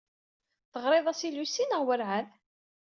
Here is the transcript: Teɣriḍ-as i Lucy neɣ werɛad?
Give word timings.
Teɣriḍ-as 0.71 1.21
i 1.27 1.29
Lucy 1.35 1.63
neɣ 1.65 1.81
werɛad? 1.87 2.27